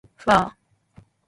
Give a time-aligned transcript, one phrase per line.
[0.17, 0.57] ふぁあ